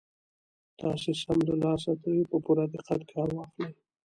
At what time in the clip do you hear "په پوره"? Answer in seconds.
2.31-2.65